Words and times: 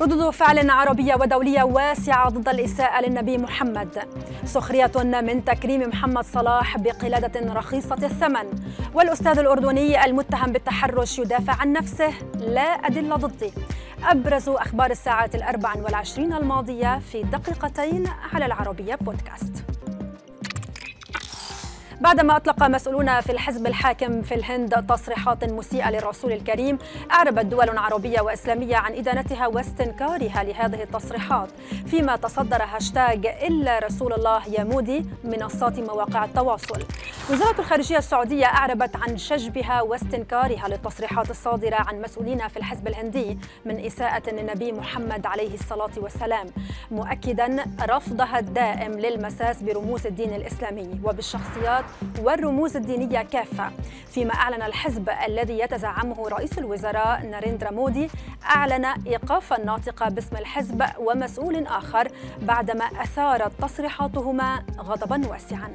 ردود 0.00 0.30
فعل 0.30 0.70
عربية 0.70 1.14
ودولية 1.14 1.62
واسعة 1.62 2.28
ضد 2.28 2.48
الإساءة 2.48 3.00
للنبي 3.00 3.38
محمد. 3.38 3.98
سخرية 4.44 4.92
من 4.96 5.44
تكريم 5.44 5.88
محمد 5.88 6.24
صلاح 6.24 6.78
بقلادة 6.78 7.54
رخيصة 7.54 7.98
الثمن. 8.02 8.50
والأستاذ 8.94 9.38
الأردني 9.38 10.04
المتهم 10.04 10.52
بالتحرش 10.52 11.18
يدافع 11.18 11.60
عن 11.60 11.72
نفسه 11.72 12.12
لا 12.34 12.62
أدلة 12.62 13.16
ضدي. 13.16 13.52
أبرز 14.04 14.48
أخبار 14.48 14.90
الساعات 14.90 15.34
الأربع 15.34 15.74
والعشرين 15.84 16.32
الماضية 16.32 16.98
في 16.98 17.22
دقيقتين 17.22 18.06
على 18.32 18.46
العربية 18.46 18.94
بودكاست. 18.94 19.69
بعدما 22.00 22.36
أطلق 22.36 22.62
مسؤولون 22.62 23.20
في 23.20 23.32
الحزب 23.32 23.66
الحاكم 23.66 24.22
في 24.22 24.34
الهند 24.34 24.86
تصريحات 24.88 25.44
مسيئة 25.44 25.90
للرسول 25.90 26.32
الكريم 26.32 26.78
أعربت 27.10 27.44
دول 27.46 27.78
عربية 27.78 28.20
وإسلامية 28.20 28.76
عن 28.76 28.92
إدانتها 28.92 29.46
واستنكارها 29.46 30.42
لهذه 30.42 30.82
التصريحات 30.82 31.48
فيما 31.86 32.16
تصدر 32.16 32.62
هاشتاج 32.62 33.26
إلا 33.26 33.78
رسول 33.78 34.12
الله 34.12 34.48
يا 34.48 34.64
مودي 34.64 35.04
منصات 35.24 35.78
مواقع 35.78 36.24
التواصل. 36.24 36.82
وزارة 37.30 37.58
الخارجية 37.58 37.98
السعودية 37.98 38.46
أعربت 38.46 38.96
عن 38.96 39.18
شجبها 39.18 39.82
واستنكارها 39.82 40.68
للتصريحات 40.68 41.30
الصادرة 41.30 41.76
عن 41.76 42.00
مسؤولين 42.02 42.48
في 42.48 42.56
الحزب 42.56 42.88
الهندي 42.88 43.38
من 43.64 43.84
إساءة 43.86 44.30
للنبي 44.30 44.72
محمد 44.72 45.26
عليه 45.26 45.54
الصلاة 45.54 45.90
والسلام 45.96 46.46
مؤكدا 46.90 47.64
رفضها 47.82 48.38
الدائم 48.38 48.92
للمساس 48.92 49.62
برموز 49.62 50.06
الدين 50.06 50.34
الإسلامي 50.34 51.00
وبالشخصيات 51.04 51.84
والرموز 52.20 52.76
الدينية 52.76 53.22
كافة. 53.22 53.70
فيما 54.10 54.34
أعلن 54.34 54.62
الحزب 54.62 55.10
الذي 55.26 55.58
يتزعمه 55.58 56.28
رئيس 56.28 56.58
الوزراء 56.58 57.26
ناريندرا 57.26 57.70
مودي 57.70 58.10
أعلن 58.44 58.84
إيقاف 58.84 59.52
الناطق 59.52 60.08
باسم 60.08 60.36
الحزب 60.36 60.84
ومسؤول 60.98 61.66
آخر 61.66 62.08
بعدما 62.42 62.84
أثارت 62.84 63.52
تصريحاتهما 63.62 64.62
غضبا 64.78 65.28
واسعا. 65.28 65.70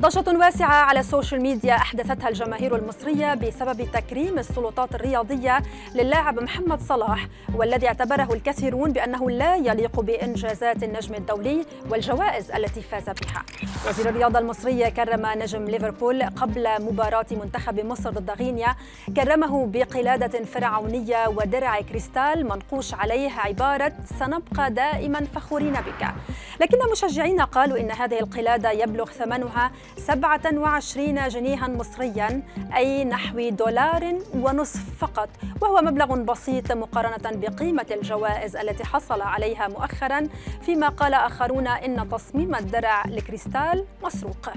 ضجة 0.00 0.38
واسعة 0.38 0.74
على 0.84 1.00
ال 1.00 1.06
social 1.06 1.42
media 1.42 1.74
أحدثتها 1.74 2.28
الجماهير 2.28 2.76
المصرية 2.76 3.34
بسبب 3.34 3.82
تكريم 3.92 4.38
السلطات 4.38 4.94
الرياضية 4.94 5.62
للاعب 5.94 6.38
محمد 6.42 6.80
صلاح 6.80 7.26
والذي 7.54 7.86
اعتبره 7.88 8.28
الكثيرون 8.32 8.92
بأنه 8.92 9.30
لا 9.30 9.56
يليق 9.56 10.00
بإنجازات 10.00 10.82
النجم 10.82 11.14
الدولي 11.14 11.66
والجوائز 11.90 12.50
التي 12.50 12.82
فاز 12.82 13.04
بها. 13.04 13.42
وزير 13.88 14.08
الرياضة 14.08 14.38
المصري 14.38 14.90
كرم 14.90 15.26
نجم 15.26 15.64
ليفربول 15.64 16.22
قبل 16.22 16.68
مباراة 16.82 17.26
منتخب 17.30 17.80
مصر 17.80 18.10
ضد 18.10 18.30
غينيا. 18.30 18.74
كرمه 19.16 19.66
بقلادة 19.66 20.44
فرعونية 20.44 21.28
ودرع 21.28 21.80
كريستال 21.80 22.44
منقوش 22.44 22.94
عليه 22.94 23.30
عبارة 23.30 23.92
سنبقى 24.18 24.70
دائما 24.70 25.20
فخورين 25.34 25.72
بك 25.72 26.08
لكن 26.60 26.78
مشجعين 26.92 27.40
قالوا 27.40 27.78
إن 27.80 27.90
هذه 27.90 28.20
القلادة 28.20 28.70
يبلغ 28.70 29.04
ثمنها 29.04 29.70
27 29.96 31.28
جنيها 31.28 31.68
مصريا 31.68 32.42
أي 32.76 33.04
نحو 33.04 33.48
دولار 33.48 34.18
ونصف 34.34 34.80
فقط 34.98 35.28
وهو 35.62 35.80
مبلغ 35.82 36.14
بسيط 36.16 36.72
مقارنة 36.72 37.30
بقيمة 37.40 37.86
الجوائز 37.90 38.56
التي 38.56 38.84
حصل 38.84 39.22
عليها 39.22 39.68
مؤخرا 39.68 40.28
فيما 40.62 40.88
قال 40.88 41.14
آخرون 41.14 41.66
إن 41.66 42.08
تصميم 42.08 42.54
الدرع 42.54 43.04
الكريستال 43.04 43.84
مسروق. 44.04 44.50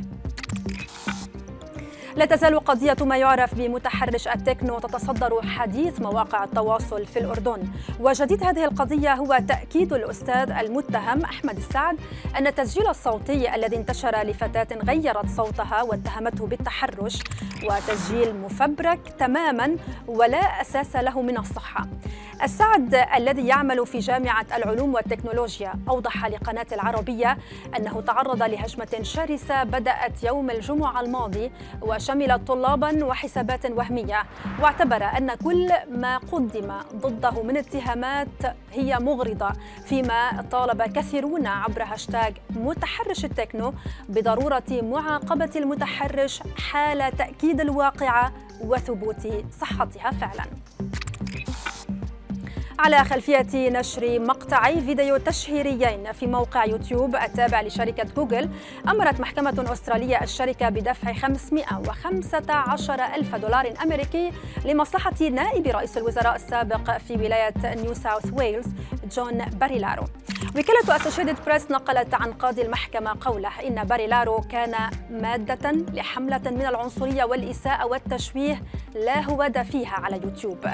لا 2.16 2.26
تزال 2.26 2.60
قضية 2.60 2.96
ما 3.02 3.18
يعرف 3.18 3.56
بمتحرش 3.56 4.28
التكنو 4.28 4.80
تتصدر 4.80 5.42
حديث 5.42 6.02
مواقع 6.02 6.44
التواصل 6.44 7.06
في 7.06 7.20
الأردن. 7.20 7.64
وجديد 8.00 8.44
هذه 8.44 8.66
القضية 8.66 9.14
هو 9.14 9.40
تأكيد 9.48 9.94
الأستاذ 9.94 10.52
المتهم 10.52 11.22
أحمد 11.22 11.58
السعد 11.58 11.98
أن 12.38 12.48
التسجيل 12.48 12.88
الصوتي 12.88 13.56
الذي 13.56 13.76
انتشر 13.76 14.24
لفتاة 14.24 14.68
غيرت 14.84 15.30
صوتها 15.30 15.82
واتهمته 15.82 16.48
بالتحرش 16.48 17.24
وتسجيل 17.64 18.36
مفبرك 18.36 19.00
تماما 19.20 19.76
ولا 20.08 20.62
أساس 20.62 20.96
له 20.96 21.22
من 21.22 21.38
الصحة. 21.38 21.88
السعد 22.44 22.96
الذي 23.16 23.48
يعمل 23.48 23.88
في 23.88 24.00
جامعة 24.00 24.46
العلوم 24.56 24.94
والتكنولوجيا 24.94 25.74
أوضح 25.90 26.26
لقناة 26.26 26.66
العربية 26.72 27.38
أنه 27.78 28.02
تعرض 28.02 28.44
لهجمة 28.44 29.00
شرسة 29.02 29.64
بدأت 29.64 30.24
يوم 30.24 30.50
الجمعة 30.50 31.02
الماضي 31.02 31.52
وشملت 32.02 32.48
طلابا 32.48 33.06
وحسابات 33.06 33.72
وهمية. 33.72 34.24
واعتبر 34.62 35.04
أن 35.04 35.36
كل 35.36 35.70
ما 35.92 36.18
قدم 36.18 36.74
ضده 36.96 37.44
من 37.44 37.58
اتهامات 37.58 38.28
هي 38.72 39.00
مغرضة 39.00 39.50
فيما 39.86 40.46
طالب 40.52 40.82
كثيرون 40.82 41.48
عبر 41.48 41.84
هاشتاج 41.84 42.38
متحرش 42.50 43.26
التكنو 43.26 43.74
بضرورة 44.10 44.64
معاقبة 44.72 45.50
المتحرش 45.56 46.42
حال 46.58 47.18
تأكيد 47.18 47.62
الواقعة 47.62 48.32
وثبوت 48.62 49.28
صحتها 49.62 50.12
فعلاً. 50.12 50.46
على 52.82 53.04
خلفية 53.04 53.70
نشر 53.70 54.20
مقطعي 54.20 54.82
فيديو 54.82 55.18
تشهيريين 55.18 56.12
في 56.12 56.28
موقع 56.28 56.66
يوتيوب 56.66 57.16
التابع 57.16 57.62
لشركة 57.62 58.04
جوجل 58.04 58.50
أمرت 58.88 59.20
محكمة 59.20 59.66
أسترالية 59.74 60.24
الشركة 60.24 60.70
بدفع 60.70 61.14
515 61.14 62.94
ألف 62.94 63.36
دولار 63.36 63.74
أمريكي 63.84 64.32
لمصلحة 64.66 65.24
نائب 65.32 65.68
رئيس 65.68 65.98
الوزراء 65.98 66.36
السابق 66.36 66.98
في 66.98 67.14
ولاية 67.14 67.54
نيو 67.66 67.94
ساوث 67.94 68.34
ويلز 68.34 68.66
جون 69.16 69.38
باريلارو. 69.38 70.04
وكالة 70.56 70.96
أسوشيتد 70.96 71.46
بريس 71.46 71.72
نقلت 71.72 72.14
عن 72.14 72.34
قاضي 72.34 72.62
المحكمة 72.62 73.18
قوله 73.22 73.50
إن 73.68 73.84
باريلارو 73.84 74.42
كان 74.42 74.76
مادة 75.10 75.72
لحملة 75.72 76.42
من 76.46 76.62
العنصرية 76.62 77.24
والإساءة 77.24 77.86
والتشويه 77.86 78.64
لا 78.96 79.22
هوادة 79.22 79.62
فيها 79.62 79.94
على 79.94 80.16
يوتيوب. 80.24 80.68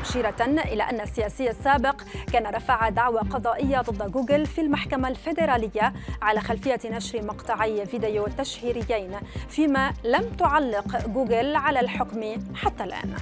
مشيرة 0.00 0.34
إلى 0.40 0.82
أن 0.82 1.00
السياسي 1.00 1.50
السابق 1.50 2.02
كان 2.32 2.46
رفع 2.46 2.88
دعوى 2.88 3.18
قضائية 3.18 3.80
ضد 3.80 4.12
جوجل 4.12 4.46
في 4.46 4.60
المحكمة 4.60 5.08
الفيدرالية 5.08 5.92
على 6.22 6.40
خلفية 6.40 6.80
نشر 6.84 7.22
مقطعي 7.22 7.86
فيديو 7.86 8.26
تشهيريين 8.38 9.16
فيما 9.48 9.92
لم 10.04 10.28
تعلق 10.38 11.06
جوجل 11.06 11.56
على 11.56 11.80
الحكم 11.80 12.36
حتى 12.54 12.84
الآن. 12.84 13.14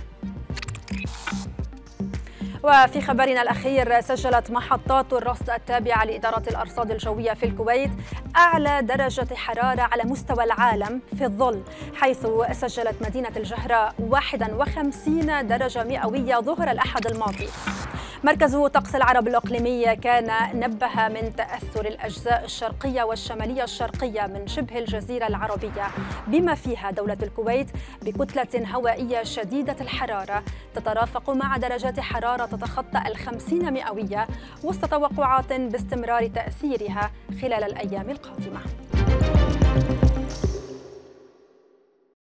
وفي 2.65 3.01
خبرنا 3.01 3.43
الأخير 3.43 4.01
سجلت 4.01 4.51
محطات 4.51 5.13
الرصد 5.13 5.51
التابعة 5.51 6.05
لإدارة 6.05 6.43
الأرصاد 6.49 6.91
الجوية 6.91 7.33
في 7.33 7.47
الكويت 7.47 7.91
أعلى 8.37 8.83
درجة 8.83 9.35
حرارة 9.35 9.83
على 9.83 10.03
مستوى 10.05 10.45
العالم 10.45 11.01
في 11.19 11.25
الظل 11.25 11.63
حيث 11.95 12.27
سجلت 12.53 12.95
مدينة 13.01 13.33
الجهراء 13.37 13.95
51 13.99 15.47
درجة 15.47 15.85
مئوية 15.85 16.41
ظهر 16.41 16.71
الأحد 16.71 17.07
الماضي. 17.07 17.49
مركز 18.25 18.57
طقس 18.57 18.95
العرب 18.95 19.29
الإقليمي 19.29 19.97
كان 19.97 20.31
نبه 20.55 21.09
من 21.09 21.37
تأثر 21.37 21.87
الأجزاء 21.87 22.45
الشرقية 22.45 23.03
والشمالية 23.03 23.65
الشرقية 23.65 24.27
من 24.27 24.47
شبه 24.47 24.79
الجزيرة 24.79 25.27
العربية 25.27 25.87
بما 26.27 26.55
فيها 26.55 26.91
دولة 26.91 27.17
الكويت 27.23 27.71
بكتلة 28.03 28.75
هوائية 28.75 29.23
شديدة 29.23 29.77
الحرارة. 29.81 30.43
تترافق 30.75 31.31
مع 31.31 31.57
درجات 31.57 32.01
حرارة 32.01 32.47
تتخطى 32.47 33.03
الخمسين 33.07 33.73
مئوية 33.73 34.27
وسط 34.65 34.91
توقعات 34.91 35.53
باستمرار 35.53 36.27
تأثيرها 36.27 37.11
خلال 37.43 37.65
الأيام 37.65 38.11
القادمة. 38.11 38.61